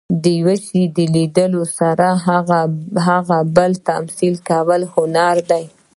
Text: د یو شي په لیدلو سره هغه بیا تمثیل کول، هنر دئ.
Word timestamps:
د 0.23 0.25
یو 0.41 0.49
شي 0.65 0.81
په 0.95 1.03
لیدلو 1.15 1.63
سره 1.79 2.07
هغه 3.07 3.37
بیا 3.55 3.67
تمثیل 3.89 4.35
کول، 4.49 4.81
هنر 4.93 5.35
دئ. 5.49 5.65